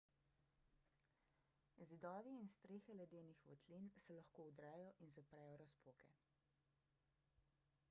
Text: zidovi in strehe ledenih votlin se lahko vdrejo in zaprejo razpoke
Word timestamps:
zidovi 1.89 2.31
in 2.39 2.47
strehe 2.55 2.95
ledenih 3.01 3.43
votlin 3.51 3.85
se 4.07 4.17
lahko 4.21 4.49
vdrejo 4.49 4.89
in 5.07 5.15
zaprejo 5.21 5.61
razpoke 5.65 6.11